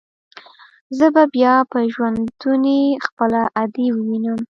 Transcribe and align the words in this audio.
زه 0.97 1.05
به 1.13 1.23
بيا 1.35 1.53
په 1.71 1.79
ژوندوني 1.93 2.81
خپله 3.05 3.41
ادې 3.61 3.87
ووينم. 3.91 4.39